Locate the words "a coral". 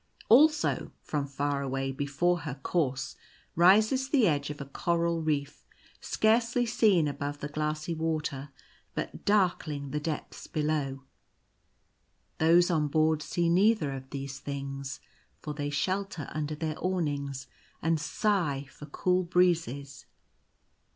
4.59-5.21